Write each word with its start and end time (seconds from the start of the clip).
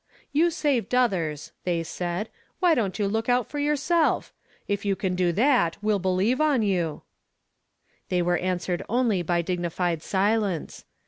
"You 0.31 0.49
saved 0.49 0.95
others," 0.95 1.51
they 1.63 1.83
said," 1.83 2.29
why 2.59 2.73
don't 2.73 2.97
you 2.97 3.07
look 3.07 3.29
out 3.29 3.45
for 3.47 3.59
yourself? 3.59 4.33
If 4.67 4.83
you 4.83 4.95
can 4.95 5.13
do 5.13 5.31
thut, 5.31 5.77
^v4'll 5.83 6.01
beheve 6.01 6.39
on 6.39 6.63
you." 6.63 7.03
They 8.09 8.23
were 8.23 8.39
answered 8.39 8.81
only 8.89 9.21
by 9.21 9.43
dignified 9.43 10.01
silence. 10.01 10.85